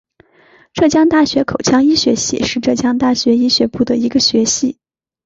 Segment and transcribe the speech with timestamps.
[0.73, 4.79] 浙江大学口腔医学系是浙江大学医学部的一个学系。